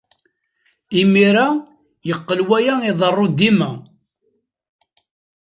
[1.01, 1.47] Imir-a,
[2.07, 3.71] yeqqel waya iḍerru dima.